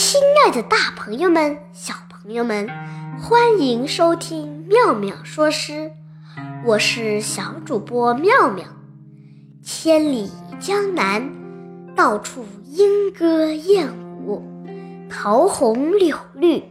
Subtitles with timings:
[0.00, 2.68] 亲爱的，大朋友们、小朋友们，
[3.20, 5.90] 欢迎收听妙妙说诗，
[6.64, 8.64] 我是小主播妙妙。
[9.60, 10.30] 千里
[10.60, 11.28] 江南，
[11.96, 13.92] 到处莺歌燕
[14.24, 14.40] 舞，
[15.10, 16.62] 桃红柳绿，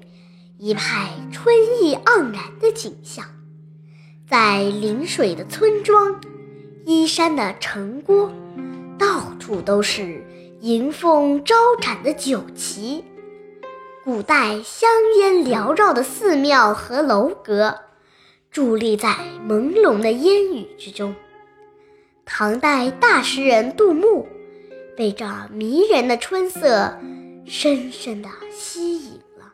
[0.57, 3.25] 一派春意盎然的景象。
[4.25, 6.16] 在临水的村庄，
[6.86, 8.32] 依山的城郭，
[8.98, 10.23] 到处都是
[10.62, 13.04] 迎风招展的酒旗。
[14.07, 14.89] 古代香
[15.20, 17.79] 烟缭绕的寺庙和楼阁，
[18.54, 19.10] 伫立在
[19.46, 21.14] 朦胧的烟雨之中。
[22.24, 24.25] 唐代大诗人杜牧，
[24.96, 26.97] 被这迷人的春色
[27.46, 29.52] 深深地吸引了，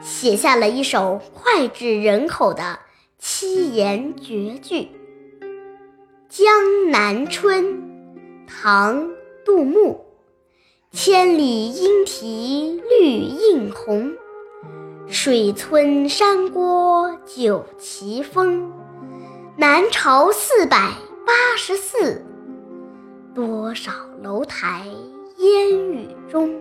[0.00, 2.78] 写下了一首脍炙人口的
[3.18, 4.76] 七言绝句
[6.30, 7.66] 《江南春》。
[8.46, 9.08] 唐·
[9.44, 10.07] 杜牧。
[10.90, 14.10] 千里莺啼绿映红，
[15.06, 18.72] 水村山郭酒旗风。
[19.54, 20.78] 南朝四百
[21.26, 22.24] 八十寺，
[23.34, 24.86] 多少楼台
[25.36, 26.58] 烟雨中。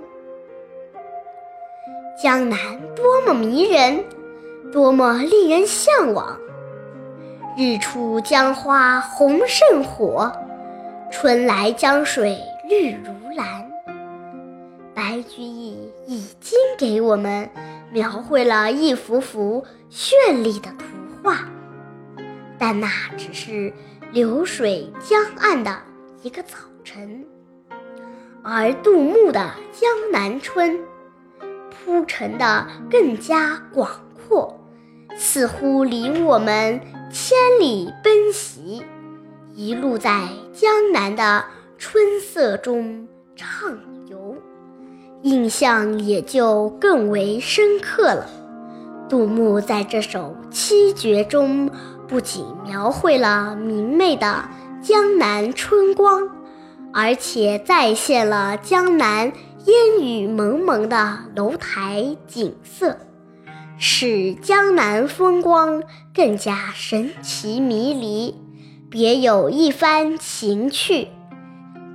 [2.22, 2.60] 江南
[2.98, 4.04] 多么迷人，
[4.74, 6.38] 多么令人向往。
[7.58, 10.30] 日出江花红胜火，
[11.10, 13.67] 春来江水绿如蓝。
[14.98, 17.48] 白居易已经给我们
[17.92, 20.86] 描绘了一幅幅绚丽的图
[21.22, 21.48] 画，
[22.58, 23.72] 但那只是
[24.12, 25.80] 流水江岸的
[26.24, 27.24] 一个早晨，
[28.42, 29.40] 而杜牧的
[29.80, 30.76] 《江南春》
[31.70, 33.88] 铺陈的更加广
[34.28, 34.60] 阔，
[35.16, 36.82] 似乎领我们
[37.12, 38.82] 千里奔袭，
[39.54, 41.46] 一路在江南的
[41.78, 43.97] 春色中畅游。
[45.24, 48.30] 印象也就更为深刻了。
[49.10, 51.70] 杜牧在这首七绝中，
[52.08, 54.44] 不仅描绘了明媚的
[54.82, 56.30] 江南春光，
[56.94, 59.32] 而且再现了江南
[59.66, 62.98] 烟雨蒙蒙的楼台景色，
[63.78, 65.84] 使江南风光
[66.14, 68.36] 更加神奇迷离，
[68.90, 71.08] 别有一番情趣。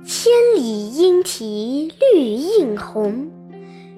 [0.05, 3.31] 千里莺啼绿映红，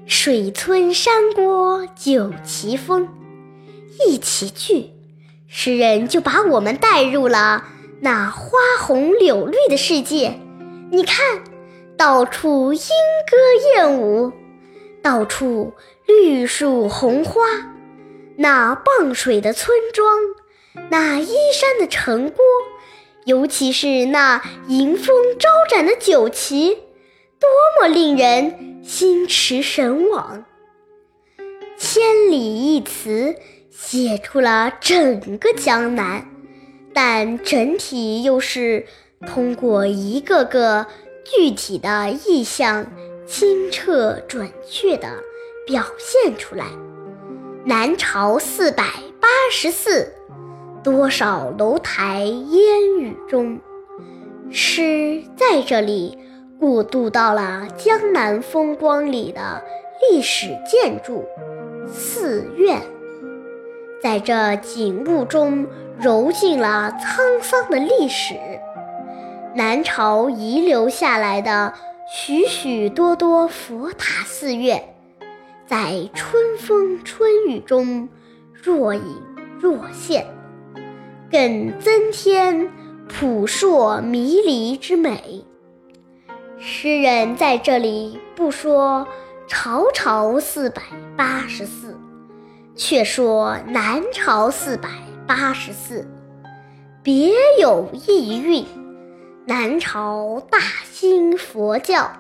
[0.06, 3.10] 水村山郭酒旗风。
[4.06, 4.92] 一起句，
[5.48, 7.64] 诗人就把我们带入了
[8.02, 10.40] 那花红柳绿的世界。
[10.92, 11.44] 你看，
[11.98, 13.38] 到处莺歌
[13.76, 14.32] 燕舞，
[15.02, 15.74] 到处
[16.06, 17.42] 绿树红花，
[18.38, 20.08] 那傍水的村庄，
[20.92, 22.46] 那依山的城郭。
[23.26, 26.76] 尤其是那迎风招展的酒旗，
[27.40, 27.50] 多
[27.82, 30.46] 么令人心驰神往！
[31.76, 33.36] 千里一词
[33.72, 36.28] 写出了整个江南，
[36.94, 38.86] 但整体又是
[39.26, 40.86] 通过一个个
[41.24, 42.86] 具体的意象，
[43.26, 45.24] 清澈准确地
[45.66, 46.68] 表现出来。
[47.66, 48.84] 南朝四百
[49.20, 50.14] 八十寺。
[50.86, 53.60] 多少楼台烟雨中，
[54.52, 56.16] 诗在这里
[56.60, 59.64] 过渡到了江南风光里的
[60.00, 61.26] 历史建筑
[61.88, 62.80] 寺院，
[64.00, 65.66] 在这景物中
[66.00, 68.36] 揉进了沧桑的历史。
[69.56, 71.74] 南朝遗留下来的
[72.08, 74.94] 许许多多佛塔寺院，
[75.66, 78.08] 在春风春雨中
[78.54, 79.02] 若隐
[79.60, 80.28] 若现。
[81.36, 82.72] 更增添
[83.10, 85.44] 扑朔迷离之美。
[86.58, 89.06] 诗人在这里不说
[89.46, 90.82] 朝朝四百
[91.18, 92.00] 八十寺，
[92.74, 94.88] 却说南朝四百
[95.28, 96.08] 八十寺，
[97.04, 98.66] 别有意蕴。
[99.46, 100.58] 南朝大
[100.90, 102.14] 兴佛教，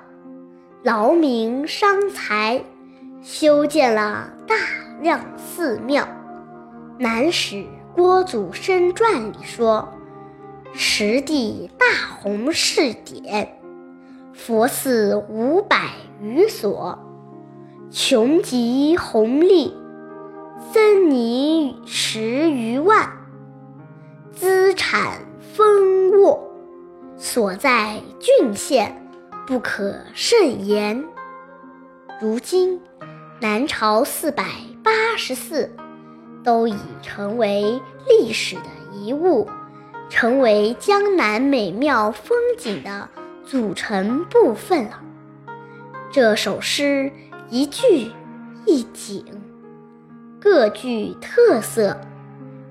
[0.83, 2.61] 劳民伤财，
[3.23, 4.57] 修建了大
[5.01, 6.05] 量寺庙。
[6.99, 7.55] 南史。
[7.95, 9.87] 《郭祖生传》里说
[10.75, 11.85] ：“实地大
[12.19, 13.57] 弘寺典，
[14.33, 16.99] 佛寺五百余所，
[17.89, 19.73] 穷极弘历，
[20.73, 23.09] 僧尼十余万，
[24.33, 26.51] 资产丰沃，
[27.15, 29.09] 所在郡县
[29.47, 31.01] 不可胜言。
[32.21, 32.81] 如今，
[33.39, 34.43] 南朝四百
[34.83, 35.73] 八十寺。”
[36.45, 39.49] 都已成为历史的遗物，
[40.09, 43.09] 成为江南美妙风景的
[43.43, 45.01] 组成部分了。
[46.11, 47.11] 这首诗
[47.49, 48.11] 一句
[48.65, 49.25] 一景，
[50.39, 51.97] 各具特色，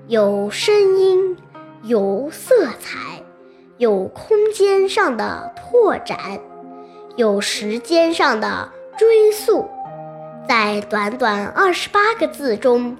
[0.07, 1.37] 有声音，
[1.83, 3.21] 有色彩，
[3.77, 6.39] 有空间上的拓展，
[7.17, 9.67] 有时间上的追溯。
[10.47, 12.95] 在短短二十八个字中，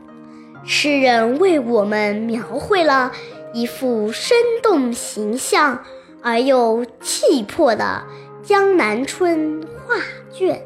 [0.68, 3.12] 诗人为我们描绘了
[3.54, 5.84] 一幅生动形象
[6.24, 8.04] 而又气魄的
[8.44, 9.96] 江南春画
[10.32, 10.62] 卷。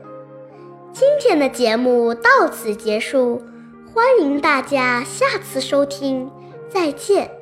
[0.93, 3.41] 今天的节目到此结束，
[3.93, 6.31] 欢迎大家下次收听，
[6.69, 7.38] 再见。